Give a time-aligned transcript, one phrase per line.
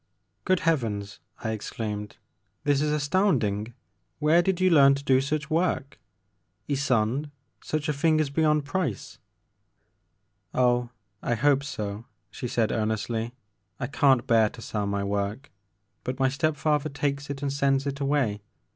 [0.45, 2.17] Good Heavens!" I exclaimed,
[2.63, 3.73] this is as tounding!
[4.17, 5.99] Where did you learn to do such work?
[6.67, 7.29] Ysonde,
[7.63, 9.19] such a thing is beyond price!"
[10.55, 10.89] Oh,
[11.21, 13.35] I hope so," she said earnestly,
[13.79, 15.51] I can't bear to sell my work,
[16.03, 18.41] but my step father takes it and sends it away.